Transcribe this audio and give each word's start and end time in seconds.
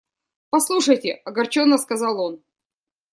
–Послушайте!– 0.49 1.21
огорченно 1.25 1.77
сказал 1.77 2.19
он. 2.21 2.41